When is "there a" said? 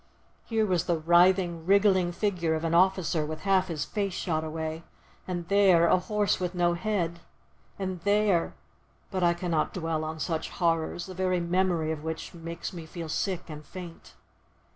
5.47-5.99